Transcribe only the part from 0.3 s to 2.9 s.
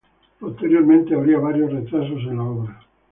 Posteriormente habría varios retrasos en la obra.